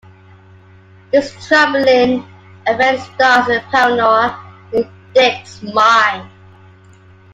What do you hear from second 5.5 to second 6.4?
mind.